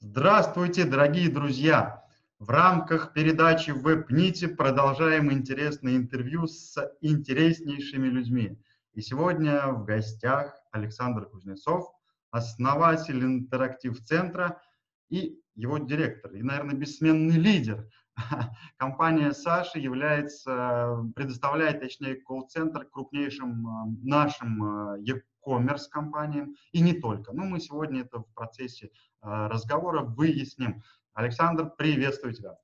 [0.00, 2.04] Здравствуйте, дорогие друзья!
[2.38, 8.62] В рамках передачи в WebNite продолжаем интересное интервью с интереснейшими людьми.
[8.94, 11.90] И сегодня в гостях Александр Кузнецов,
[12.30, 14.62] основатель интерактив-центра
[15.08, 17.88] и его директор, и, наверное, бессменный лидер.
[18.76, 27.32] Компания Саши является, предоставляет, точнее, колл-центр крупнейшим э, нашим э, e-commerce компаниям и не только.
[27.32, 28.90] Но мы сегодня это в процессе
[29.20, 30.82] разговора выясним.
[31.14, 32.56] Александр, приветствую тебя.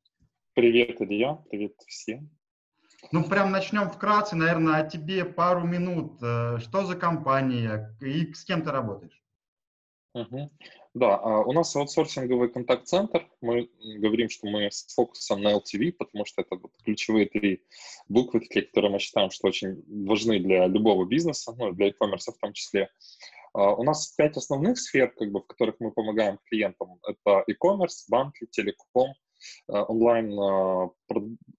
[0.54, 2.30] Привет, Илья, привет всем.
[3.12, 6.16] Ну, прям начнем вкратце, наверное, о тебе пару минут.
[6.18, 9.24] Что за компания и с кем ты работаешь?
[10.14, 10.50] Угу.
[10.94, 13.28] Да, а, у нас аутсорсинговый контакт-центр.
[13.40, 17.64] Мы говорим, что мы с фокусом на LTV, потому что это вот ключевые три
[18.08, 22.38] буквы, такие, которые мы считаем, что очень важны для любого бизнеса, ну, для e-commerce в
[22.38, 22.90] том числе.
[23.54, 26.98] У нас пять основных сфер, как бы, в которых мы помогаем клиентам.
[27.06, 29.14] Это e-commerce, банки, телеком,
[29.68, 30.32] а, онлайн,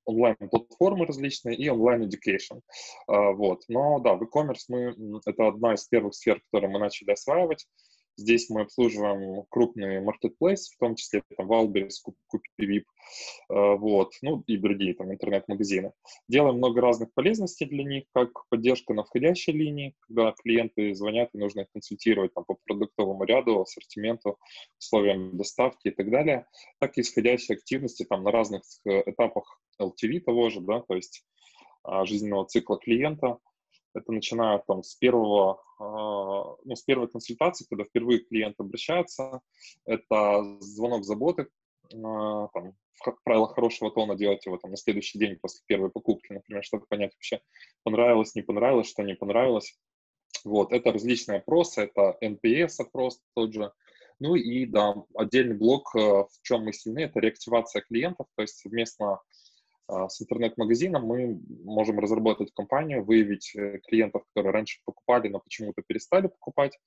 [0.06, 2.62] онлайн-платформы различные и онлайн-education.
[3.08, 3.64] Вот.
[3.70, 7.66] Но да, в e-commerce мы, это одна из первых сфер, которые мы начали осваивать.
[8.18, 11.96] Здесь мы обслуживаем крупные маркетплейсы, в том числе там Wildberries,
[12.34, 12.84] KupiVip,
[13.50, 15.92] э, вот, ну и другие там интернет-магазины.
[16.28, 21.38] Делаем много разных полезностей для них, как поддержка на входящей линии, когда клиенты звонят и
[21.38, 24.38] нужно их консультировать там, по продуктовому ряду, ассортименту,
[24.80, 26.48] условиям доставки и так далее,
[26.80, 31.26] так и исходящие активности там на разных э, этапах LTV того же, да, то есть
[31.86, 33.38] а, жизненного цикла клиента,
[33.96, 39.42] это начиная там с первого, а, ну, с первой консультации, когда впервые клиент обращается,
[39.86, 41.48] это звонок заботы,
[41.94, 42.74] а, там,
[43.04, 46.86] как правило, хорошего тона делать его там на следующий день после первой покупки, например, чтобы
[46.88, 47.42] понять вообще,
[47.84, 49.78] понравилось, не понравилось, что не понравилось.
[50.44, 53.72] Вот, это различные опросы, это NPS-опрос тот же,
[54.20, 58.58] ну и, да, отдельный блок, а, в чем мы сильны, это реактивация клиентов, то есть
[58.58, 59.20] совместно
[59.88, 66.28] с интернет-магазином мы можем разработать компанию, выявить э, клиентов, которые раньше покупали, но почему-то перестали
[66.28, 66.78] покупать,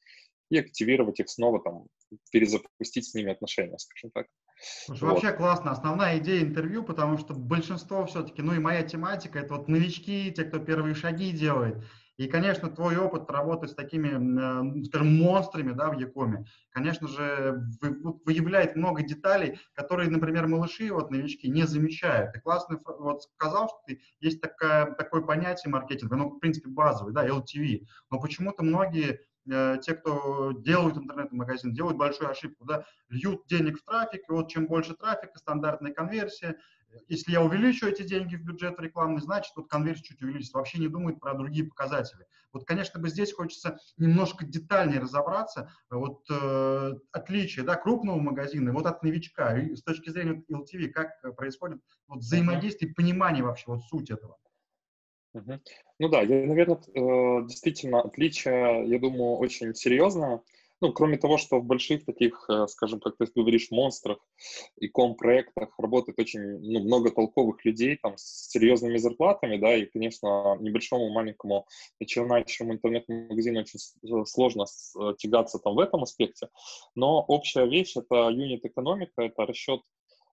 [0.51, 1.87] и активировать их снова, там,
[2.33, 4.27] перезапустить с ними отношения, скажем так.
[4.61, 5.11] Слушай, вот.
[5.13, 5.71] Вообще классно.
[5.71, 10.45] Основная идея интервью, потому что большинство все-таки, ну и моя тематика, это вот новички, те,
[10.45, 11.85] кто первые шаги делает.
[12.19, 17.65] И, конечно, твой опыт работы с такими, э, скажем, монстрами да, в Якоме, конечно же,
[18.25, 22.33] выявляет много деталей, которые, например, малыши, вот новички, не замечают.
[22.33, 27.15] Ты классно вот сказал, что ты, есть такая, такое понятие маркетинга, ну, в принципе, базовый,
[27.15, 33.47] да, LTV, но почему-то многие э, те, кто делают интернет-магазин, делают большую ошибку, да, льют
[33.47, 36.57] денег в трафик, и вот чем больше трафика, стандартная конверсия,
[37.09, 40.59] если я увеличу эти деньги в бюджет рекламный, значит, вот конверсия чуть увеличится.
[40.59, 42.27] Вообще не думает про другие показатели.
[42.53, 48.87] Вот, конечно, бы здесь хочется немножко детальнее разобраться, вот э, отличие, да, крупного магазина, вот
[48.87, 54.11] от новичка, и с точки зрения LTV, как происходит вот взаимодействие, понимание вообще, вот суть
[54.11, 54.39] этого.
[55.35, 60.41] Ну да, я, наверное, э, действительно отличие, я думаю, очень серьезное.
[60.81, 64.19] Ну, кроме того, что в больших таких, э, скажем, как ты говоришь, монстрах
[64.77, 70.57] и ком-проектах работает очень ну, много толковых людей там с серьезными зарплатами, да, и, конечно,
[70.61, 71.67] небольшому маленькому
[71.99, 76.49] начинающему интернет-магазину очень э, сложно э, тягаться там в этом аспекте,
[76.95, 79.81] но общая вещь— это юнит-экономика, это расчет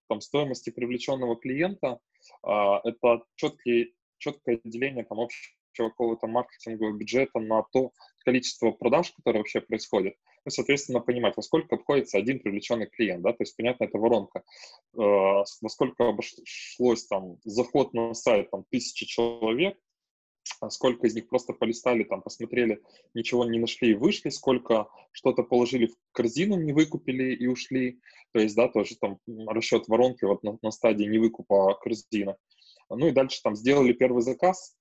[0.07, 1.99] там стоимости привлеченного клиента,
[2.43, 7.91] а, это четкий, четкое деление там общего какого-то маркетингового бюджета на то
[8.23, 13.31] количество продаж, которое вообще происходит ну, соответственно, понимать, во сколько обходится один привлеченный клиент, да,
[13.31, 14.43] то есть, понятно, это воронка,
[14.93, 19.77] э, во сколько обошлось там заход на сайт там тысячи человек,
[20.61, 22.81] а сколько из них просто полистали, там, посмотрели,
[23.13, 27.99] ничего не нашли и вышли, сколько что-то положили в корзину, не выкупили и ушли,
[28.31, 32.35] то есть, да, тоже там расчет воронки вот на, на стадии невыкупа корзины.
[32.89, 34.75] Ну и дальше там сделали первый заказ,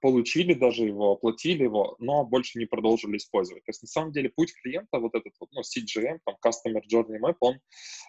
[0.00, 3.62] получили даже его, оплатили его, но больше не продолжили использовать.
[3.64, 7.36] То есть на самом деле путь клиента, вот этот ну, CGM, там, Customer Journey Map,
[7.40, 7.58] он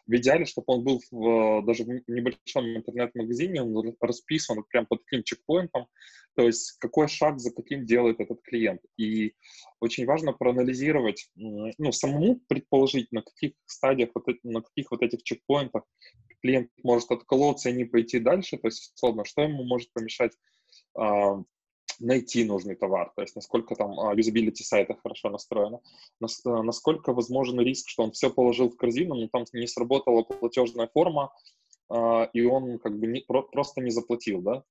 [0.06, 5.24] в идеале, чтобы он был в, даже в небольшом интернет-магазине, он расписан прям по таким
[5.24, 5.88] чекпоинтам,
[6.36, 8.82] то есть какой шаг за каким делает этот клиент.
[8.96, 9.34] И
[9.82, 15.84] очень важно проанализировать, ну, самому предположить, на каких стадиях, вот, на каких вот этих чекпоинтах
[16.42, 20.32] клиент может отколоться и не пойти дальше, то есть, условно, что ему может помешать
[20.96, 21.44] а,
[22.00, 25.80] найти нужный товар, то есть насколько там юзабилити сайта хорошо настроено,
[26.20, 31.32] насколько возможен риск, что он все положил в корзину, но там не сработала платежная форма,
[31.90, 34.64] а, и он как бы не, просто не заплатил, да,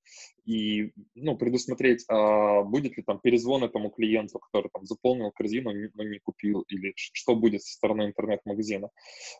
[0.44, 6.04] и, ну, предусмотреть, а будет ли там перезвон этому клиенту, который там заполнил корзину, но
[6.04, 8.90] не купил, или что будет со стороны интернет-магазина.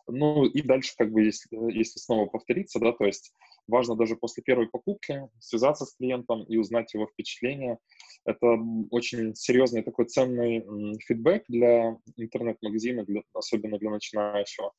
[0.07, 3.31] Ну, и дальше как бы, если, если снова повториться, да, то есть
[3.67, 7.77] важно даже после первой покупки связаться с клиентом и узнать его впечатления.
[8.25, 8.57] Это
[8.91, 10.65] очень серьезный такой ценный
[10.99, 14.73] фидбэк для интернет-магазина, для, особенно для начинающего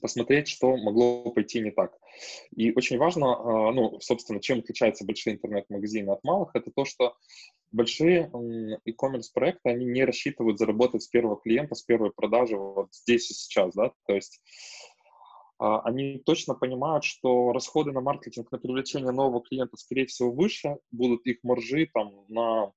[0.00, 1.96] посмотреть, что могло пойти не так.
[2.54, 7.16] И очень важно, а, ну, собственно, чем отличаются большие интернет-магазины от малых, это то, что
[7.72, 8.30] большие
[8.84, 13.34] e-commerce проекты, они не рассчитывают заработать с первого клиента, с первой продажи вот здесь и
[13.34, 14.40] сейчас, да, то есть
[15.58, 21.26] они точно понимают, что расходы на маркетинг, на привлечение нового клиента, скорее всего, выше, будут
[21.26, 22.72] их маржи там на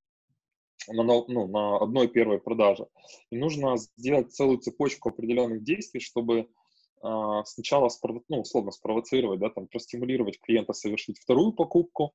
[0.87, 2.87] на, ну, на одной первой продаже.
[3.31, 6.47] И нужно сделать целую цепочку определенных действий, чтобы
[7.01, 7.89] а, сначала,
[8.27, 12.13] ну, условно, спровоцировать, да, там, простимулировать клиента совершить вторую покупку,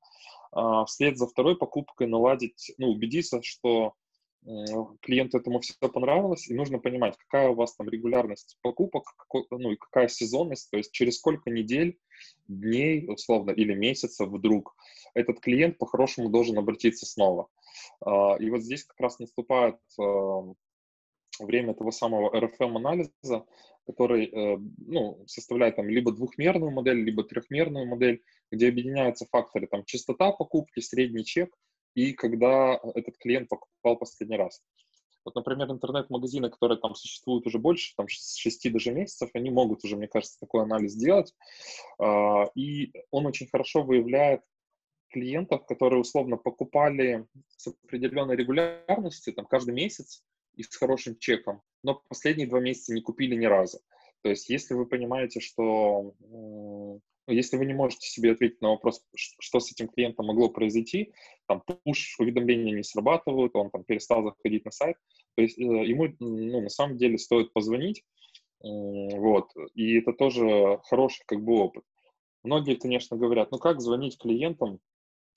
[0.51, 3.93] а, вслед за второй покупкой наладить, ну, убедиться, что
[5.01, 9.71] клиенту этому все понравилось, и нужно понимать, какая у вас там регулярность покупок, какой, ну
[9.71, 11.97] и какая сезонность, то есть через сколько недель,
[12.47, 14.75] дней, условно, или месяцев вдруг
[15.13, 17.47] этот клиент по-хорошему должен обратиться снова.
[18.01, 19.77] А, и вот здесь как раз наступает
[21.39, 23.45] время того самого RFM-анализа,
[23.85, 24.57] который э,
[24.87, 30.79] ну, составляет там либо двухмерную модель, либо трехмерную модель, где объединяются факторы там частота покупки,
[30.79, 31.53] средний чек
[31.95, 34.61] и когда этот клиент покупал последний раз.
[35.23, 39.97] Вот, например, интернет-магазины, которые там существуют уже больше, там, 6 даже месяцев, они могут уже,
[39.97, 41.33] мне кажется, такой анализ делать.
[41.97, 44.41] А, и он очень хорошо выявляет
[45.09, 47.25] клиентов, которые условно покупали
[47.57, 53.01] с определенной регулярностью, там, каждый месяц, и с хорошим чеком, но последние два месяца не
[53.01, 53.79] купили ни разу.
[54.21, 56.13] То есть, если вы понимаете, что
[57.27, 61.11] если вы не можете себе ответить на вопрос, что с этим клиентом могло произойти,
[61.47, 64.97] там push-уведомления не срабатывают, он там перестал заходить на сайт,
[65.35, 68.03] то есть э, ему ну, на самом деле стоит позвонить,
[68.61, 71.83] вот, и это тоже хороший как бы опыт.
[72.43, 74.79] Многие, конечно, говорят, ну как звонить клиентам,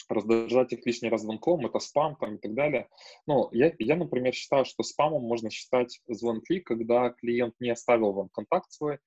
[0.09, 2.89] раздражать их лишний раз звонком, это спам там и так далее.
[3.27, 8.29] Но я, я, например, считаю, что спамом можно считать звонки, когда клиент не оставил вам
[8.29, 8.99] контакт свой,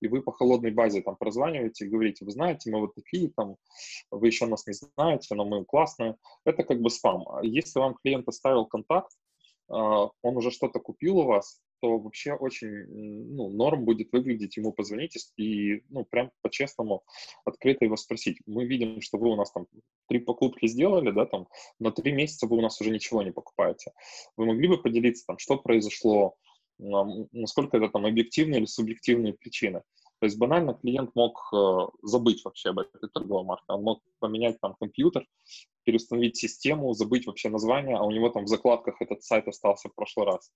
[0.00, 3.56] и вы по холодной базе там прозваниваете и говорите, вы знаете, мы вот такие, там,
[4.10, 6.16] вы еще нас не знаете, но мы классные.
[6.44, 7.28] Это как бы спам.
[7.28, 9.12] А если вам клиент оставил контакт,
[9.68, 12.86] а, он уже что-то купил у вас, то вообще очень,
[13.34, 17.04] ну, норм будет выглядеть ему позвонить и, ну, прям по-честному
[17.44, 18.38] открыто его спросить.
[18.46, 19.66] Мы видим, что вы у нас там
[20.08, 21.48] три покупки сделали, да, там,
[21.78, 23.92] но три месяца вы у нас уже ничего не покупаете.
[24.36, 26.36] Вы могли бы поделиться, там, что произошло,
[26.78, 29.82] насколько это там объективные или субъективные причины.
[30.20, 33.66] То есть банально клиент мог э, забыть вообще об этой торговой марке.
[33.68, 35.24] Он мог поменять там компьютер,
[35.88, 39.94] переустановить систему, забыть вообще название, а у него там в закладках этот сайт остался в
[39.94, 40.52] прошлый раз.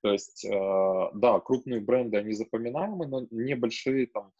[0.00, 4.30] То есть, э, да, крупные бренды, они запоминаемы, но небольшие там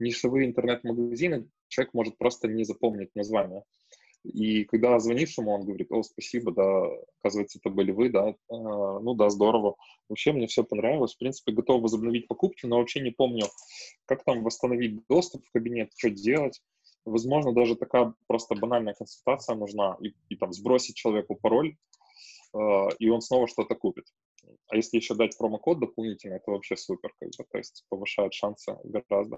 [0.00, 3.62] нишевые интернет-магазины человек может просто не запомнить название.
[4.24, 6.84] И когда звонишь ему, он говорит, о, спасибо, да,
[7.20, 9.76] оказывается, это были вы, да, а, ну да, здорово.
[10.08, 11.14] Вообще мне все понравилось.
[11.14, 13.46] В принципе, готов возобновить покупки, но вообще не помню,
[14.06, 16.60] как там восстановить доступ в кабинет, что делать.
[17.04, 21.76] Возможно, даже такая просто банальная консультация нужна, и, и там сбросить человеку пароль,
[22.54, 24.06] э, и он снова что-то купит.
[24.68, 28.76] А если еще дать промокод дополнительно, это вообще супер, как бы, то есть повышает шансы
[28.84, 29.36] гораздо.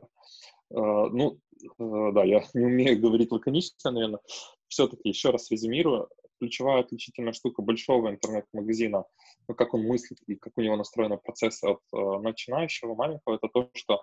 [0.71, 1.39] Э, ну,
[1.79, 4.21] э, да, я не умею говорить лаконично, наверное.
[4.69, 6.09] Все-таки еще раз резюмирую.
[6.41, 9.05] Ключевая отличительная штука большого интернет-магазина,
[9.49, 13.49] ну, как он мыслит и как у него настроены процессы от э, начинающего маленького, это
[13.49, 14.03] то, что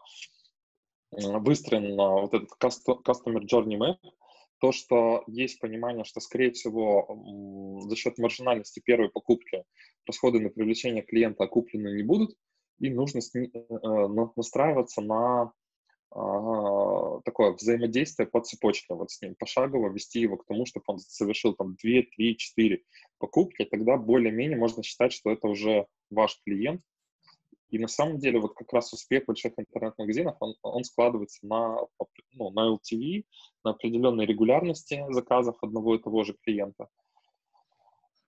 [1.11, 3.97] выстроен вот этот Customer Journey Map,
[4.59, 9.63] то, что есть понимание, что, скорее всего, за счет маржинальности первой покупки
[10.05, 12.35] расходы на привлечение клиента окуплены не будут,
[12.79, 13.21] и нужно
[14.35, 15.51] настраиваться на
[16.13, 20.99] а, такое взаимодействие по цепочке вот с ним, пошагово вести его к тому, чтобы он
[20.99, 22.83] совершил там 2, 3, 4
[23.17, 26.81] покупки, тогда более-менее можно считать, что это уже ваш клиент.
[27.71, 31.77] И на самом деле вот как раз успех больших интернет-магазинов, он, он складывается на,
[32.33, 33.23] ну, на LTV,
[33.63, 36.87] на определенной регулярности заказов одного и того же клиента.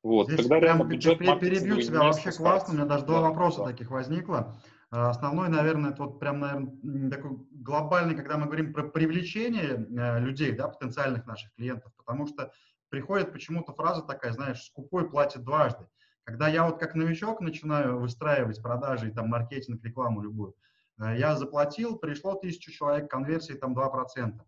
[0.02, 3.72] Вот, Здесь тогда прям бюджет перебью тебя вообще классно, у меня даже два вопроса да.
[3.72, 4.58] таких возникло.
[4.92, 10.20] А, основной, наверное, это вот прям, наверное, такой глобальный, когда мы говорим про привлечение э,
[10.20, 12.52] людей, да, потенциальных наших клиентов, потому что
[12.90, 15.88] приходит почему-то фраза такая, знаешь, скупой платит дважды.
[16.24, 20.56] Когда я вот как новичок начинаю выстраивать продажи, там, маркетинг, рекламу любую,
[21.00, 24.42] э, я заплатил, пришло тысячу человек, конверсии там 2%.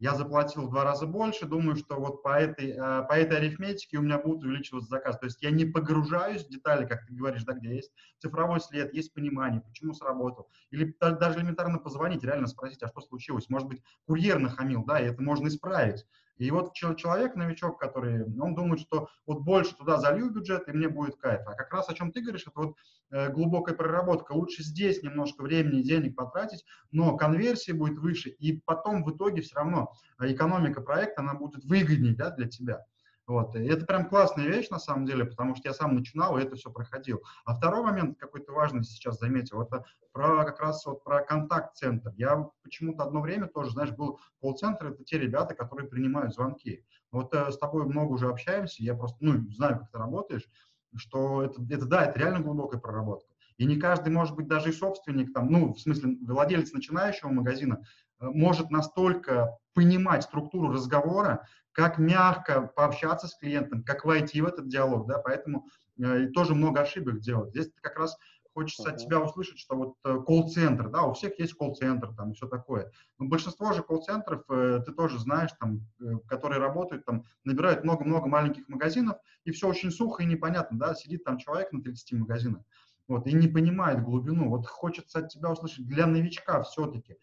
[0.00, 3.98] я заплатил в два раза больше, думаю, что вот по этой, э, по этой арифметике
[3.98, 5.18] у меня будет увеличиваться заказ.
[5.18, 8.94] То есть я не погружаюсь в детали, как ты говоришь, да, где есть цифровой след,
[8.94, 10.48] есть понимание, почему сработал.
[10.70, 13.50] Или даже элементарно позвонить, реально спросить, а что случилось.
[13.50, 16.06] Может быть, курьер нахамил, да, и это можно исправить.
[16.38, 20.88] И вот человек, новичок, который, он думает, что вот больше туда залью бюджет, и мне
[20.88, 21.42] будет кайф.
[21.46, 22.76] А как раз о чем ты говоришь, это вот
[23.10, 24.32] э, глубокая проработка.
[24.32, 29.42] Лучше здесь немножко времени и денег потратить, но конверсия будет выше, и потом в итоге
[29.42, 32.84] все равно экономика проекта, она будет выгоднее да, для тебя.
[33.28, 33.54] Вот.
[33.54, 36.56] И это прям классная вещь на самом деле, потому что я сам начинал и это
[36.56, 37.22] все проходил.
[37.44, 42.10] А второй момент какой-то важный сейчас заметил, это про как раз вот про контакт-центр.
[42.16, 46.86] Я почему-то одно время тоже, знаешь, был колл-центр, это те ребята, которые принимают звонки.
[47.12, 50.48] Вот э, с тобой много уже общаемся, я просто, ну, знаю, как ты работаешь,
[50.96, 53.28] что это, это да, это реально глубокая проработка.
[53.58, 57.84] И не каждый, может быть, даже и собственник, там, ну, в смысле, владелец начинающего магазина,
[58.20, 65.06] может настолько понимать структуру разговора, как мягко пообщаться с клиентом, как войти в этот диалог,
[65.06, 65.68] да, поэтому
[66.02, 67.50] э, тоже много ошибок делать.
[67.50, 68.18] Здесь как раз
[68.58, 68.94] хочется uh-huh.
[68.94, 72.48] от тебя услышать, что вот э, колл-центр, да, у всех есть колл-центр, там, и все
[72.48, 72.90] такое.
[73.20, 78.26] Но большинство же колл-центров, э, ты тоже знаешь, там, э, которые работают, там, набирают много-много
[78.26, 82.62] маленьких магазинов, и все очень сухо и непонятно, да, сидит там человек на 30 магазинах,
[83.06, 84.50] вот, и не понимает глубину.
[84.50, 87.16] Вот хочется от тебя услышать для новичка все-таки,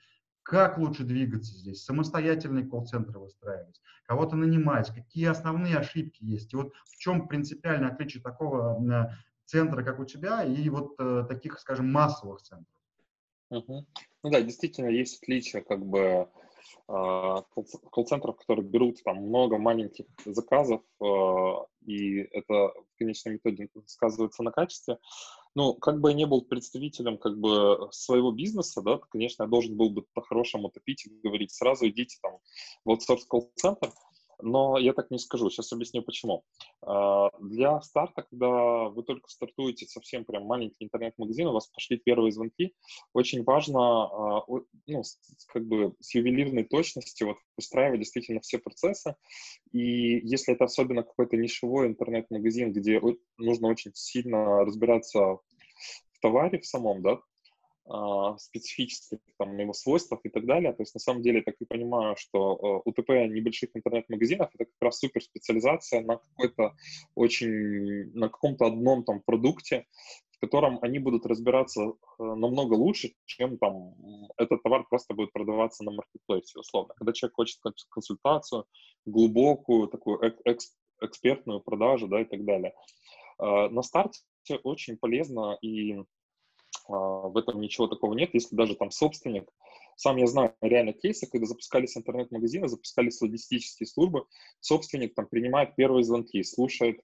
[0.46, 6.72] как лучше двигаться здесь, самостоятельный колл-центр выстраивать, кого-то нанимать, какие основные ошибки есть, и вот
[6.86, 9.10] в чем принципиальное отличие такого э,
[9.46, 12.68] центра, как у тебя, и вот э, таких, скажем, массовых центров.
[13.50, 13.86] Угу.
[14.24, 16.30] Ну да, действительно есть отличия как бы
[16.88, 17.42] а,
[17.92, 24.52] колл-центров, которые берут там много маленьких заказов, а, и это в конечном итоге сказывается на
[24.52, 24.98] качестве.
[25.56, 29.78] Ну, как бы я не был представителем как бы своего бизнеса, да, конечно, я должен
[29.78, 32.40] был бы по-хорошему топить и говорить, сразу идите там
[32.84, 33.94] в аутсорс колл-центр,
[34.42, 35.50] но я так не скажу.
[35.50, 36.44] Сейчас объясню почему.
[36.82, 42.32] А, для старта, когда вы только стартуете совсем прям маленький интернет-магазин, у вас пошли первые
[42.32, 42.74] звонки,
[43.14, 44.44] очень важно а,
[44.88, 45.04] ну,
[45.48, 49.16] как бы с ювелирной точностью вот, устраивать действительно все процессы.
[49.72, 53.02] И если это особенно какой-то нишевой интернет-магазин, где
[53.38, 57.20] нужно очень сильно разбираться в товаре в самом, да,
[58.40, 60.74] специфических там, его свойствах и так далее.
[60.74, 64.66] То есть на самом деле я так и понимаю, что э, УТП небольших интернет-магазинов это
[64.66, 66.76] как раз супер специализация на какой-то
[67.14, 69.86] очень, на каком-то одном там продукте,
[70.32, 73.94] в котором они будут разбираться э, намного лучше, чем там
[74.38, 76.94] этот товар просто будет продаваться на маркетплейсе, условно.
[76.96, 78.66] Когда человек хочет консультацию,
[79.06, 82.74] глубокую, такую экс экспертную продажу, да, и так далее.
[83.40, 84.22] Э, на старте
[84.64, 86.06] очень полезно и а,
[86.88, 89.50] в этом ничего такого нет, если даже там собственник,
[89.96, 94.26] сам я знаю реально кейсы, когда запускались интернет-магазины, запускались логистические службы,
[94.60, 97.02] собственник там принимает первые звонки, слушает,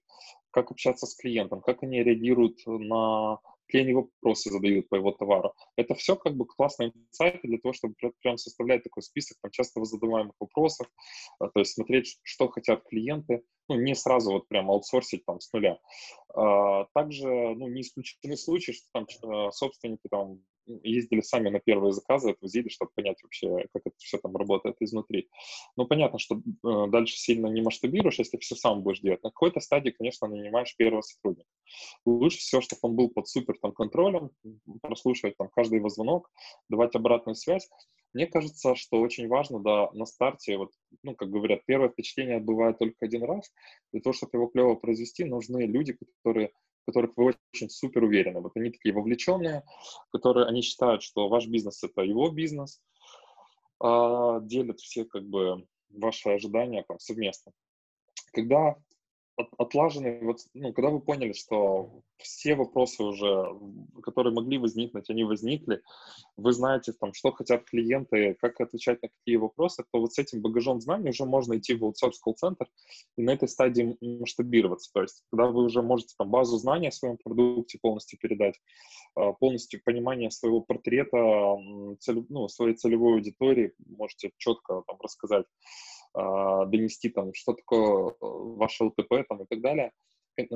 [0.50, 3.38] как общаться с клиентом, как они реагируют на
[3.78, 5.54] они вопросы задают по его товару.
[5.76, 9.84] Это все как бы классные инсайты для того, чтобы прям составлять такой список там, часто
[9.84, 10.88] задаваемых вопросов,
[11.38, 15.52] а, то есть смотреть, что хотят клиенты, ну, не сразу вот прям аутсорсить там с
[15.52, 15.78] нуля.
[16.34, 21.92] А, также, ну, не исключены случаи, что там а, собственники там ездили сами на первые
[21.92, 25.28] заказы, отвозили, чтобы понять вообще, как это все там работает изнутри.
[25.76, 29.22] Ну, понятно, что э, дальше сильно не масштабируешь, если все сам будешь делать.
[29.22, 31.48] На какой-то стадии, конечно, нанимаешь первого сотрудника.
[32.04, 34.30] Лучше все, чтобы он был под супер там контролем,
[34.82, 36.30] прослушивать там каждый его звонок,
[36.68, 37.68] давать обратную связь.
[38.12, 42.78] Мне кажется, что очень важно, да, на старте, вот, ну, как говорят, первое впечатление бывает
[42.78, 43.50] только один раз.
[43.92, 46.52] Для того, чтобы его клево произвести, нужны люди, которые
[46.84, 48.40] которых вы очень супер уверены.
[48.40, 49.62] Вот они такие вовлеченные,
[50.10, 52.82] которые они считают, что ваш бизнес это его бизнес,
[53.78, 57.52] а, делят все как бы ваши ожидания там совместно.
[58.32, 58.76] Когда
[59.58, 63.46] отлаженный, вот, ну, когда вы поняли, что все вопросы уже,
[64.02, 65.82] которые могли возникнуть, они возникли,
[66.36, 70.40] вы знаете, там, что хотят клиенты, как отвечать на какие вопросы, то вот с этим
[70.40, 72.66] багажом знаний уже можно идти в аутсорс колл-центр
[73.16, 74.90] и на этой стадии масштабироваться.
[74.92, 78.54] То есть, когда вы уже можете там базу знаний о своем продукте полностью передать,
[79.14, 81.56] а, полностью понимание своего портрета,
[82.00, 85.46] цель, ну, своей целевой аудитории, можете четко там рассказать,
[86.14, 89.92] донести там, что такое э, ваше ЛТП там и так далее.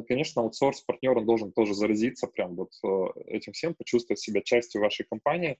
[0.08, 5.04] Конечно, аутсорс-партнер, он должен тоже заразиться прям вот э, этим всем, почувствовать себя частью вашей
[5.04, 5.58] компании.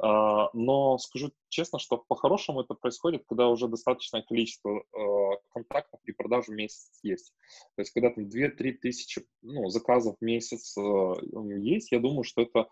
[0.00, 6.10] А, но скажу честно, что по-хорошему это происходит, когда уже достаточное количество э, контактов и
[6.10, 7.32] продаж в месяц есть.
[7.76, 12.68] То есть, когда там 2-3 тысячи ну, заказов в месяц есть, я думаю, что это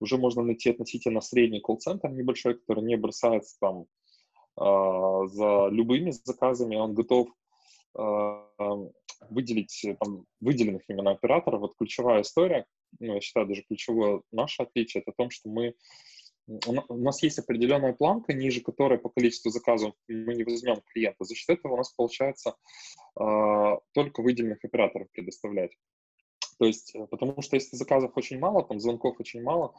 [0.00, 3.86] уже можно найти относительно средний колл-центр небольшой, который не бросается там
[4.56, 7.28] за любыми заказами, он готов
[9.28, 11.60] выделить там, выделенных именно операторов.
[11.60, 12.66] Вот ключевая история,
[13.00, 15.74] ну, я считаю, даже ключевое наше отличие, это о том, что мы
[16.48, 21.24] у нас есть определенная планка, ниже которой по количеству заказов мы не возьмем клиента.
[21.24, 22.54] За счет этого у нас получается
[23.18, 25.76] э, только выделенных операторов предоставлять.
[26.58, 29.74] То есть, э, потому что если заказов очень мало, там звонков очень мало,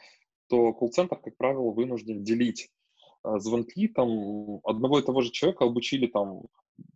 [0.48, 2.70] то колл-центр, как правило, вынужден делить э,
[3.24, 6.44] звонки там одного и того же человека обучили там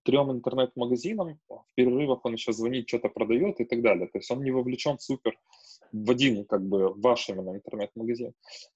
[0.04, 4.08] трем интернет-магазинам, в перерывах он еще звонит, что-то продает и так далее.
[4.08, 5.38] То есть он не вовлечен супер
[5.92, 8.34] в один, как бы, ваш именно интернет-магазин.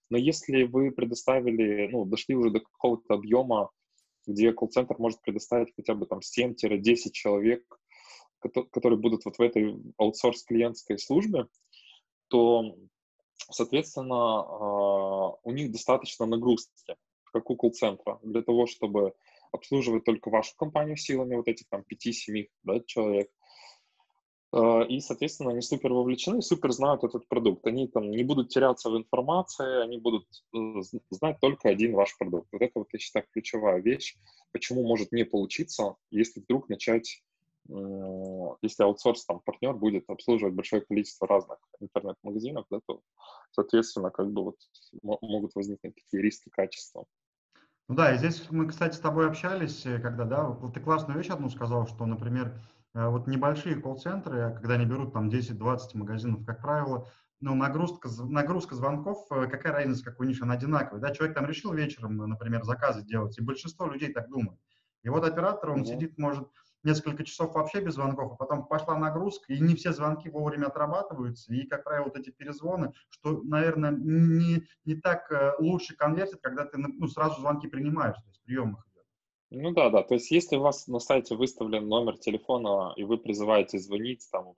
[0.10, 3.70] Но если вы предоставили, ну, дошли уже до какого-то объема,
[4.28, 7.64] где колл-центр может предоставить хотя бы там 7-10 человек,
[8.40, 11.48] которые будут вот в этой аутсорс-клиентской службе,
[12.28, 12.75] то,
[13.50, 16.96] соответственно, а, у них достаточно нагрузки,
[17.36, 19.13] как у колл-центра, для того, чтобы
[19.51, 23.30] обслуживать только вашу компанию силами вот этих там 5-7 да, человек.
[24.54, 27.68] А, и, соответственно, они супер вовлечены, супер знают этот продукт.
[27.68, 32.48] Они там не будут теряться в информации, они будут э, знать только один ваш продукт.
[32.54, 34.15] Вот это вот, я считаю, ключевая вещь,
[34.54, 37.22] почему может не получиться, если вдруг начать
[38.62, 43.01] если аутсорс, там, партнер будет обслуживать большое количество разных интернет-магазинов, да, то,
[43.51, 44.58] соответственно, как бы вот
[45.01, 47.06] могут возникнуть такие риски качества.
[47.88, 51.30] Ну да, и здесь мы, кстати, с тобой общались, э, когда, да, ты классную вещь
[51.30, 52.60] одну сказал, что, например,
[52.96, 57.08] э, вот небольшие колл-центры, когда они берут там 10-20 магазинов, как правило,
[57.42, 61.00] ну, нагрузка, нагрузка звонков, э, какая разница, какой ниш, она одинаковая.
[61.00, 61.12] Да?
[61.12, 64.60] Человек там решил вечером, например, заказы делать, и большинство людей так думают.
[65.04, 65.86] И вот оператор, он mm-hmm.
[65.86, 66.50] сидит, может
[66.86, 71.54] несколько часов вообще без звонков, а потом пошла нагрузка, и не все звонки вовремя отрабатываются,
[71.54, 76.65] и, как правило, вот эти перезвоны, что, наверное, не, не так э, лучше конвертит, когда
[76.65, 79.04] ты ну, сразу звонки принимаешь, то есть прием их идет.
[79.50, 83.18] Ну да, да, то есть если у вас на сайте выставлен номер телефона, и вы
[83.18, 84.54] призываете звонить, там,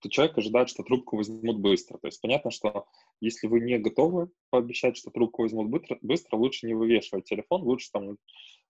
[0.00, 1.98] то человек ожидает, что трубку возьмут быстро.
[1.98, 2.86] То есть понятно, что
[3.20, 7.90] если вы не готовы пообещать, что трубку возьмут быстро, быстро лучше не вывешивать телефон, лучше
[7.92, 8.16] там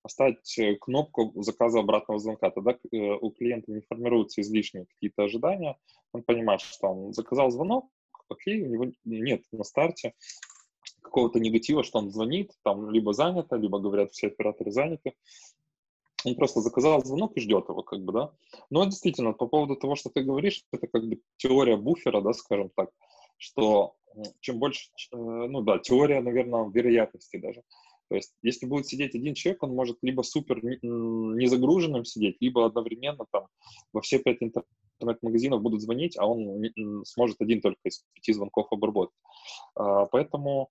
[0.02, 2.50] оставить э, кнопку заказа обратного звонка.
[2.50, 5.76] Тогда э, у клиента не формируются излишние какие-то ожидания.
[6.12, 7.88] Он понимает, что он заказал звонок,
[8.28, 10.15] окей, у него нет на старте
[11.02, 15.15] какого-то негатива, что он звонит, там либо занято, либо говорят, все операторы заняты.
[16.25, 18.32] Он просто заказал звонок и ждет его, как бы, да.
[18.71, 22.71] Но действительно, по поводу того, что ты говоришь, это как бы теория буфера, да, скажем
[22.76, 22.91] так,
[23.36, 23.97] что
[24.41, 27.62] чем больше, э, ну да, теория, наверное, вероятности даже.
[28.13, 32.67] То есть, если будет сидеть один человек, он может либо супер не загруженным сидеть, либо
[32.67, 33.47] одновременно там
[33.95, 36.63] во все пять интернет-магазинов будут звонить, а он
[37.07, 39.15] сможет один только из пяти звонков обработать.
[39.77, 40.69] А, поэтому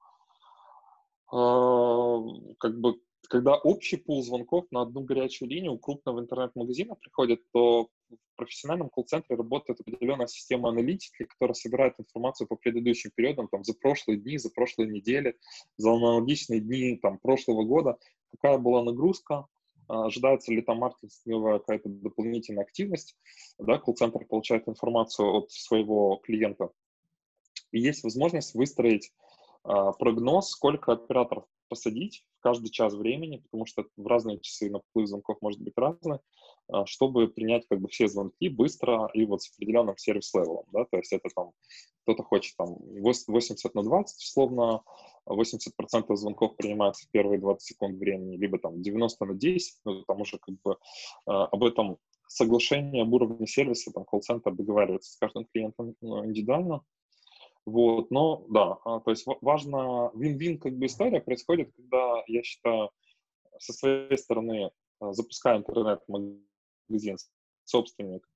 [1.31, 2.19] а,
[2.59, 8.35] как бы когда общий пул звонков на одну горячую линию крупного интернет-магазина приходит, то в
[8.35, 14.19] профессиональном колл-центре работает определенная система аналитики, которая собирает информацию по предыдущим периодам, там, за прошлые
[14.19, 15.37] дни, за прошлые недели,
[15.77, 17.97] за аналогичные дни там, прошлого года,
[18.31, 19.47] какая была нагрузка,
[19.87, 23.15] а, ожидается ли там маркетинговая какая-то дополнительная активность,
[23.57, 26.71] да, колл-центр получает информацию от своего клиента,
[27.71, 29.11] и есть возможность выстроить
[29.63, 35.37] прогноз, сколько операторов посадить в каждый час времени, потому что в разные часы наплыв звонков
[35.41, 36.19] может быть разный,
[36.67, 40.97] а, чтобы принять как бы все звонки быстро и вот с определенным сервис-левелом, да, то
[40.97, 41.51] есть это там
[42.03, 44.83] кто-то хочет там 80 на 20, условно,
[45.25, 50.19] 80% звонков принимается в первые 20 секунд времени, либо там 90 на 10, ну, там
[50.19, 50.77] уже как бы
[51.25, 56.81] а, об этом соглашение об уровне сервиса, там колл-центр договаривается с каждым клиентом ну, индивидуально,
[57.65, 62.89] вот, но да, а, то есть важно, вин-вин как бы история происходит, когда, я считаю,
[63.59, 67.17] со своей стороны а, запуская интернет-магазин,
[67.65, 68.27] собственник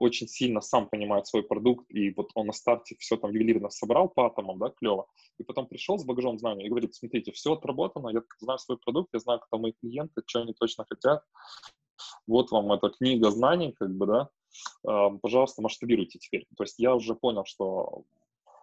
[0.00, 4.08] очень сильно сам понимает свой продукт, и вот он на старте все там ювелирно собрал
[4.08, 5.06] по атомам, да, клево,
[5.38, 9.10] и потом пришел с багажом знаний и говорит, смотрите, все отработано, я знаю свой продукт,
[9.12, 11.24] я знаю, кто мои клиенты, что они точно хотят,
[12.26, 14.28] вот вам эта книга знаний, как бы, да,
[14.86, 16.46] а, пожалуйста, масштабируйте теперь.
[16.56, 18.04] То есть я уже понял, что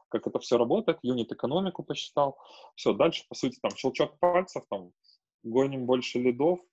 [0.10, 2.38] как это все работает, юнит-экономику посчитал.
[2.76, 4.92] Все, дальше, по сути, там щелчок пальцев, там,
[5.44, 6.64] гоним больше лидов, э,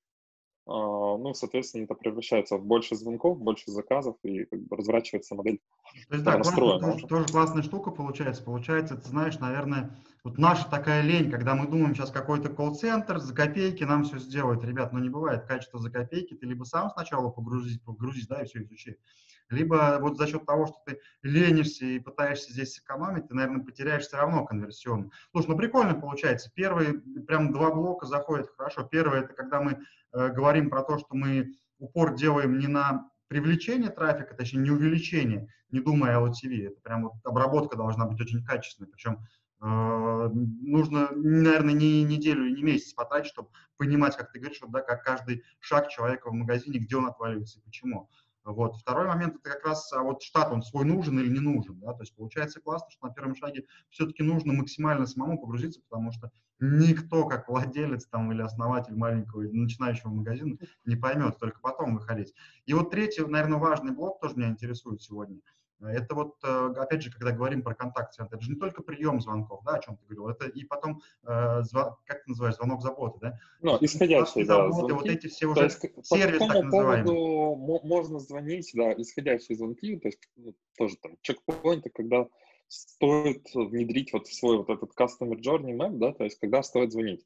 [0.67, 5.61] ну, соответственно, это превращается в больше звонков, больше заказов, и как бы разворачивается модель.
[6.09, 8.43] То есть, да, классно, тоже, тоже классная штука получается.
[8.43, 13.35] Получается, ты знаешь, наверное, вот наша такая лень, когда мы думаем, сейчас какой-то колл-центр за
[13.35, 14.63] копейки нам все сделает.
[14.63, 18.45] Ребят, ну не бывает качество за копейки, ты либо сам сначала погрузись, погрузись, да, и
[18.45, 18.99] все изучи,
[19.51, 24.07] либо вот за счет того, что ты ленишься и пытаешься здесь сэкономить, ты, наверное, потеряешь
[24.07, 25.11] все равно конверсионно.
[25.33, 26.51] Слушай, ну прикольно получается.
[26.55, 26.95] Первые,
[27.27, 28.85] прям два блока заходят хорошо.
[28.85, 29.81] Первое, это когда мы
[30.13, 35.49] э, говорим про то, что мы упор делаем не на привлечение трафика, точнее, не увеличение,
[35.71, 36.67] не думая о LTV.
[36.69, 38.89] Это прям вот обработка должна быть очень качественной.
[38.89, 39.19] Причем
[39.63, 45.45] нужно, наверное, не неделю не месяц потратить, чтобы понимать, как ты говоришь, да, как каждый
[45.61, 48.11] шаг человека в магазине, где он отваливается и почему.
[48.45, 48.75] Вот.
[48.77, 51.79] Второй момент это как раз а вот штат, он свой нужен или не нужен.
[51.79, 51.93] Да?
[51.93, 56.33] То есть получается классно, что на первом шаге все-таки нужно максимально самому погрузиться, потому что
[56.59, 62.35] никто, как владелец там, или основатель маленького начинающего магазина, не поймет, только потом выходить.
[62.67, 65.39] И вот третий, наверное, важный блок тоже меня интересует сегодня–
[65.89, 69.63] это вот, э, опять же, когда говорим про контакт-центр, это же не только прием звонков,
[69.65, 71.75] да, о чем ты говорил, это и потом, э, зв...
[72.05, 73.39] как ты называешь, звонок заботы, да?
[73.61, 77.81] Ну, исходящие, да, заботы, вот эти все уже есть, сервис, по так называемый.
[77.83, 82.27] можно звонить, да, исходящие звонки, то есть ну, тоже там чекпоинты, когда
[82.69, 86.93] стоит внедрить вот в свой вот этот customer journey map, да, то есть когда стоит
[86.93, 87.25] звонить.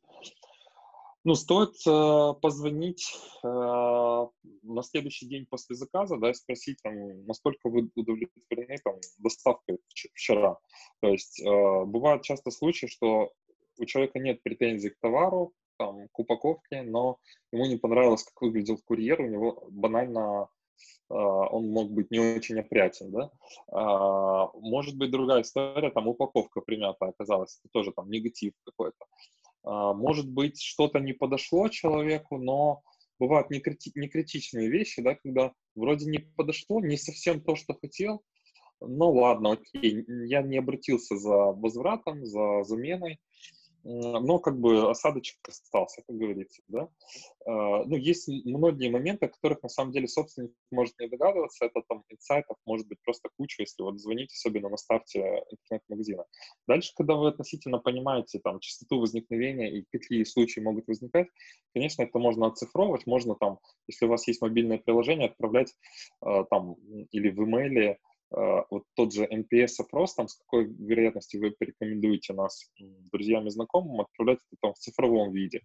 [1.26, 7.68] Ну, стоит э, позвонить э, на следующий день после заказа, да, и спросить, там, насколько
[7.68, 9.78] вы удовлетворены там, доставкой
[10.14, 10.56] вчера.
[11.00, 13.32] То есть э, бывают часто случаи, что
[13.76, 17.18] у человека нет претензий к товару, там, к упаковке, но
[17.50, 20.46] ему не понравилось, как выглядел курьер, у него банально
[21.10, 23.32] э, он мог быть не очень опрятен, да.
[23.72, 29.06] А, может быть другая история, там упаковка примята оказалась, это тоже там негатив какой-то.
[29.66, 32.82] А, может быть, что-то не подошло человеку, но
[33.18, 38.22] бывают некрити- некритичные вещи, да, когда вроде не подошло, не совсем то, что хотел,
[38.80, 43.18] ну ладно, окей, я не обратился за возвратом, за заменой,
[43.88, 46.88] но как бы осадочек остался, как говорится, да.
[47.46, 51.82] А, ну, есть многие моменты, о которых на самом деле собственник может не догадываться, это
[51.88, 56.24] там инсайтов может быть просто куча, если вот звонить, особенно на старте интернет-магазина.
[56.66, 61.28] Дальше, когда вы относительно понимаете там частоту возникновения и какие случаи могут возникать,
[61.72, 65.72] конечно, это можно оцифровывать, можно там, если у вас есть мобильное приложение, отправлять
[66.20, 66.74] а, там
[67.12, 72.70] или в имейле а, вот тот же NPS-опрос, там, с какой вероятностью вы порекомендуете нас
[73.12, 75.62] друзьям и знакомым, отправлять это там в цифровом виде.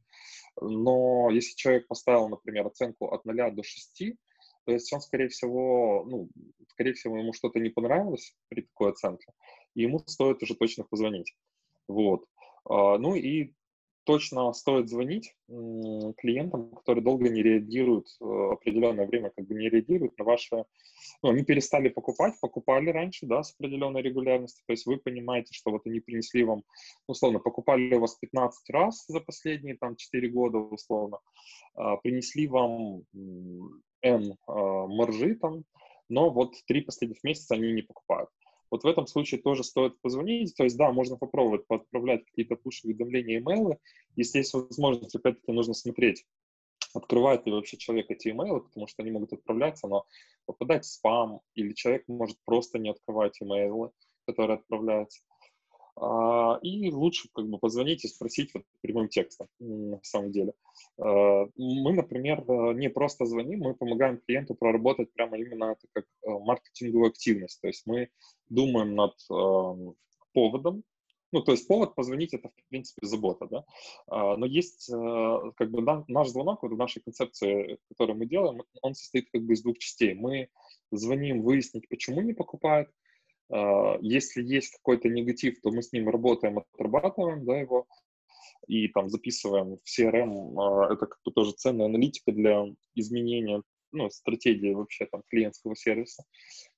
[0.59, 4.13] Но если человек поставил, например, оценку от 0 до 6,
[4.65, 6.29] то есть он, скорее всего, ну,
[6.69, 9.31] скорее всего, ему что-то не понравилось при такой оценке,
[9.73, 11.33] и ему стоит уже точно позвонить.
[11.87, 12.25] Вот.
[12.65, 13.53] А, ну и
[14.03, 20.17] точно стоит звонить клиентам, которые долго не реагируют, э, определенное время как бы не реагируют
[20.17, 20.65] на ваши...
[21.23, 25.71] Ну, они перестали покупать, покупали раньше, да, с определенной регулярностью, то есть вы понимаете, что
[25.71, 26.63] вот они принесли вам,
[27.07, 31.19] условно, покупали у вас 15 раз за последние там 4 года, условно,
[31.75, 33.03] а, принесли вам
[34.01, 35.63] N а, маржи там,
[36.09, 38.29] но вот три последних месяца они не покупают.
[38.71, 40.55] Вот в этом случае тоже стоит позвонить.
[40.55, 43.77] То есть, да, можно попробовать отправлять какие-то пуш-уведомления, имейлы.
[44.15, 46.25] Если есть возможность, опять-таки, нужно смотреть,
[46.93, 50.05] открывает ли вообще человек эти имейлы, потому что они могут отправляться, но
[50.45, 53.91] попадать в спам, или человек может просто не открывать имейлы,
[54.25, 55.21] которые отправляются.
[55.95, 60.53] А, и лучше как бы позвонить и спросить вот прямым текстом, на самом деле.
[60.97, 66.05] А, мы, например, э, не просто звоним, мы помогаем клиенту проработать прямо именно это как
[66.05, 67.59] э, маркетинговую активность.
[67.61, 68.09] То есть мы
[68.49, 69.95] думаем над эм,
[70.33, 70.83] поводом,
[71.31, 73.65] ну, то есть повод позвонить это, в принципе, забота, да.
[74.07, 78.61] А, но есть, э, как бы, наш звонок, вот в нашей концепции, которую мы делаем,
[78.81, 80.13] он состоит как бы из двух частей.
[80.13, 80.49] Мы
[80.91, 82.93] звоним выяснить, почему не покупает, а,
[84.01, 87.87] если есть какой-то негатив, то мы с ним работаем, отрабатываем да, его
[88.67, 90.55] и там записываем в CRM.
[90.57, 93.61] А, это как бы тоже ценная аналитика для изменения
[93.91, 96.23] ну, стратегии вообще там клиентского сервиса.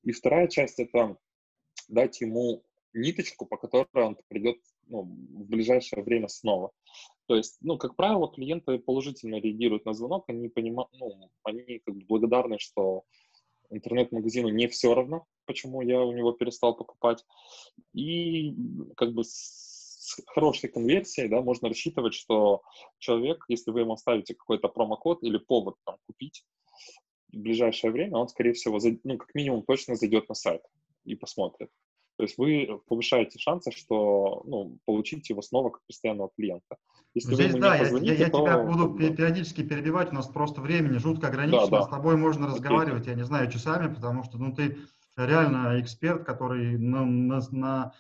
[0.04, 1.18] И вторая часть— это
[1.88, 4.58] дать ему ниточку, по которой он придет
[4.88, 6.72] ну, в ближайшее время снова.
[7.28, 11.96] То есть, ну, как правило, клиенты положительно реагируют на звонок, они понимают, ну, они как
[11.96, 13.04] бы благодарны, что
[13.70, 17.26] интернет-магазину не все равно, почему я у него перестал покупать.
[17.94, 18.56] И
[18.96, 22.62] как бы с хорошей конверсией, да, можно рассчитывать, что
[23.00, 26.44] человек, если вы ему оставите какой-то промокод или повод там купить
[27.32, 30.62] в ближайшее время, он, скорее всего, ну, как минимум точно зайдет на сайт
[31.06, 31.70] и посмотрит.
[32.18, 36.78] То есть вы повышаете шансы, что ну, получите его снова как постоянного клиента.
[37.16, 40.98] Если Здесь, да, я, я, я то, тебя буду периодически перебивать, у нас просто времени
[40.98, 41.84] жутко ограничено, да, да.
[41.84, 43.14] с тобой можно разговаривать, Окей.
[43.14, 44.78] я не знаю, часами, потому что ну, ты
[45.16, 47.94] реально эксперт, который на, на, на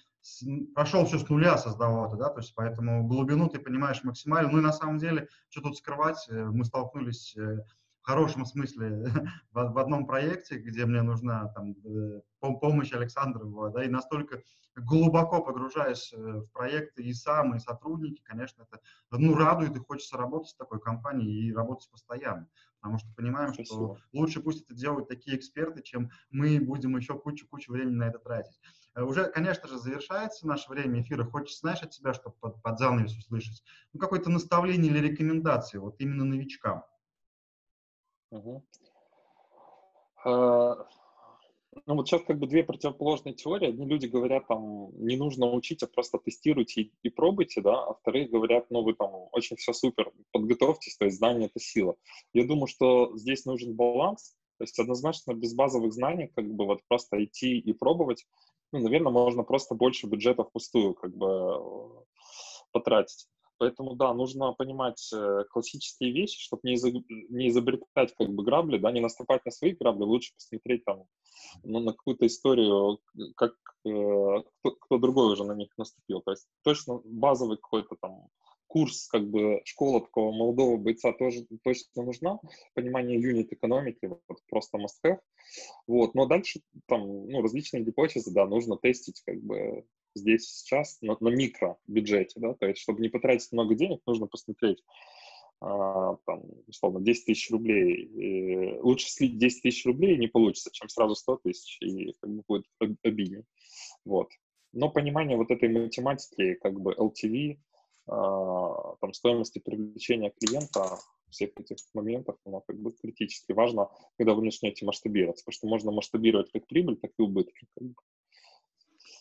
[0.73, 4.51] прошел все с нуля, создавал это, да, то есть поэтому глубину ты понимаешь максимально.
[4.51, 7.57] Ну и на самом деле, что тут скрывать, э, мы столкнулись э,
[8.01, 9.03] в хорошем смысле
[9.51, 14.41] в, в одном проекте, где мне нужна там э, помощь Александра была, да, и настолько
[14.75, 20.49] глубоко погружаясь в проекты и сам, и сотрудники, конечно, это ну, радует и хочется работать
[20.49, 22.47] с такой компанией и работать постоянно
[22.83, 23.65] потому что понимаем, Спасибо.
[23.65, 28.19] что лучше пусть это делают такие эксперты, чем мы будем еще кучу-кучу времени на это
[28.19, 28.59] тратить.
[28.93, 31.23] Э, уже, конечно же, завершается наше время эфира.
[31.23, 35.95] Хочется, знаешь, от тебя, чтобы под, под занавес услышать, ну, какое-то наставление или рекомендации, вот
[35.99, 36.83] именно новичкам.
[38.31, 38.65] Угу.
[40.25, 40.85] Uh,
[41.85, 43.69] ну вот сейчас как бы две противоположные теории.
[43.69, 47.93] Одни люди говорят, там, не нужно учить, а просто тестируйте и, и пробуйте, да, а
[47.93, 51.95] вторые говорят, ну вы там очень все супер, подготовьтесь, то есть знание— это сила.
[52.33, 56.81] Я думаю, что здесь нужен баланс, то есть однозначно без базовых знаний как бы вот
[56.87, 58.25] просто идти и пробовать,
[58.71, 62.03] ну, наверное, можно просто больше бюджета впустую как бы э,
[62.71, 63.27] потратить.
[63.63, 66.95] Поэтому, да, нужно понимать э, классические вещи, чтобы не, изоб...
[67.07, 71.05] не изобретать как бы грабли, да, не наступать на свои грабли, лучше посмотреть там
[71.63, 72.99] ну, на какую-то историю,
[73.37, 73.53] как
[73.85, 73.89] э,
[74.59, 76.21] кто, кто другой уже на них наступил.
[76.25, 78.27] То есть точно базовый какой-то там
[78.67, 82.39] курс, как бы школа такого молодого бойца тоже точно нужна,
[82.73, 85.19] понимание юнит экономики, вот, просто must have.
[85.87, 91.17] Вот, но дальше там, ну, различные гипотезы, да, нужно тестить, как бы, здесь сейчас на,
[91.19, 94.83] на микробюджете, да, то есть, чтобы не потратить много денег, нужно посмотреть,
[95.61, 98.03] а, там, условно, 10 тысяч рублей.
[98.03, 102.43] И лучше слить 10 тысяч рублей не получится, чем сразу 100 тысяч, и как бы
[102.47, 102.65] будет
[103.01, 103.45] обиднее.
[104.03, 104.29] Вот.
[104.73, 107.59] Но понимание вот этой математики, как бы LTV,
[108.07, 110.99] а, там, стоимости привлечения клиента,
[111.29, 115.91] всех этих моментов, оно как бы критически важно, когда вы начнете масштабироваться, потому что можно
[115.91, 117.67] масштабировать как прибыль, так и убытки.
[117.75, 117.95] Как бы.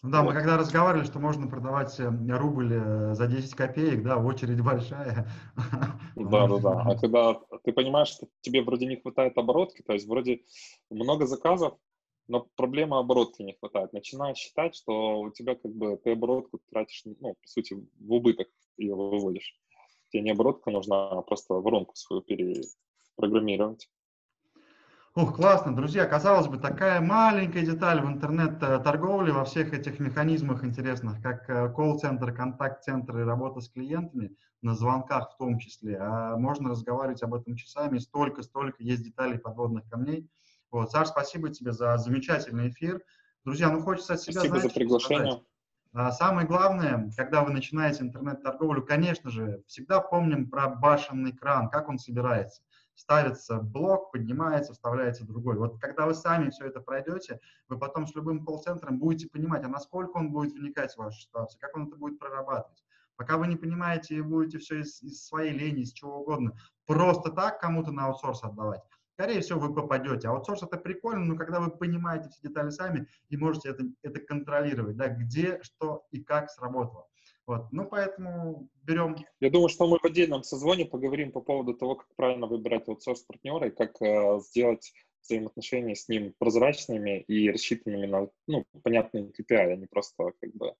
[0.03, 4.17] Ну да, мы когда разговаривали, что можно продавать э, рубль э, за 10 копеек, да,
[4.17, 5.29] очередь большая.
[6.17, 6.83] Да, да, да.
[6.83, 10.43] А когда ты понимаешь, что тебе вроде не хватает оборотки, то есть вроде
[10.91, 11.79] много заказов,
[12.27, 13.93] но проблема оборотки не хватает.
[13.93, 18.49] Начинаешь считать, что у тебя как бы ты оборотку тратишь, ну, по сути, в убыток
[18.77, 19.55] ее выводишь.
[20.11, 23.89] Тебе не оборотка нужна, а просто воронку свою перепрограммировать.
[25.15, 31.21] Ух, классно, друзья, казалось бы, такая маленькая деталь в интернет-торговле, во всех этих механизмах интересных,
[31.21, 35.99] как э, колл-центр, контакт-центр и работа с клиентами, на звонках в том числе.
[36.01, 40.31] А можно разговаривать об этом часами, столько-столько есть деталей подводных камней.
[40.71, 43.03] Вот, Саш, спасибо тебе за замечательный эфир.
[43.45, 44.41] Друзья, ну хочется от себя...
[44.41, 45.43] Спасибо знаете, за приглашение.
[45.93, 51.91] А самое главное, когда вы начинаете интернет-торговлю, конечно же, всегда помним про башенный кран, как
[51.91, 52.63] он собирается
[52.95, 55.57] ставится блок, поднимается, вставляется другой.
[55.57, 59.69] Вот когда вы сами все это пройдете, вы потом с любым колл-центром будете понимать, а
[59.69, 62.85] насколько он будет вникать в вашу ситуацию, как он это будет прорабатывать.
[63.17, 66.53] Пока вы не понимаете и будете все из, из своей лени, из чего угодно,
[66.87, 70.29] просто так кому-то на аутсорс отдавать, скорее всего, вы попадете.
[70.29, 74.97] Аутсорс это прикольно, но когда вы понимаете все детали сами и можете это, это контролировать,
[74.97, 77.07] да, где, что и как сработало.
[77.47, 77.73] Вот.
[77.73, 79.17] Ну, поэтому берем...
[79.41, 83.69] Я думаю, что мы в отдельном созвоне поговорим по поводу того, как правильно выбирать аутсорс-партнера
[83.69, 89.77] и как э, сделать взаимоотношения с ним прозрачными и рассчитанными на ну, понятные KPI, а
[89.77, 90.75] не просто как бы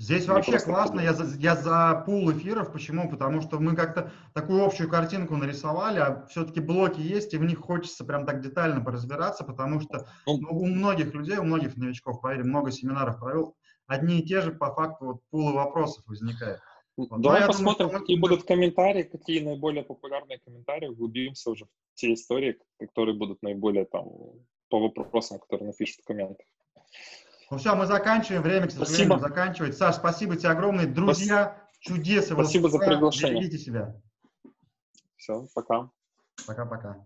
[0.00, 2.72] Здесь вообще классно, я за, я за пул эфиров.
[2.72, 3.10] Почему?
[3.10, 7.58] Потому что мы как-то такую общую картинку нарисовали, а все-таки блоки есть, и в них
[7.58, 12.22] хочется прям так детально поразбираться, потому что ну, ну у многих людей, у многих новичков,
[12.22, 13.58] поверь, много семинаров провел,
[13.90, 16.60] одни и те же по факту вот пулы вопросов возникают.
[16.96, 17.20] Вот.
[17.20, 18.28] Давай посмотрим, думаю, какие мы...
[18.28, 24.06] будут комментарии, какие наиболее популярные комментарии, углубимся уже в те истории, которые будут наиболее там
[24.68, 26.46] по вопросам, которые напишут в комментах.
[27.50, 29.18] Ну все, мы заканчиваем, время, к сожалению, спасибо.
[29.18, 29.76] заканчивать.
[29.76, 30.86] Саш, спасибо тебе огромное.
[30.86, 32.28] Друзья, чудес.
[32.28, 33.40] Спасибо за приглашение.
[33.40, 34.00] Берегите себя.
[35.16, 35.90] Все, пока.
[36.46, 37.04] Пока-пока.